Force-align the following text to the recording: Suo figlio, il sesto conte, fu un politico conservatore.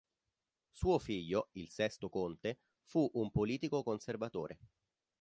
Suo 0.71 0.97
figlio, 0.97 1.49
il 1.51 1.69
sesto 1.69 2.09
conte, 2.09 2.57
fu 2.85 3.07
un 3.13 3.29
politico 3.29 3.83
conservatore. 3.83 4.57